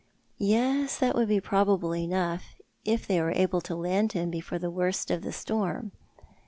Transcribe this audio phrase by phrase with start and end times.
[0.39, 4.71] "Yes, that would be probable enough, if they were able to land him before the
[4.71, 5.91] worst of the storm."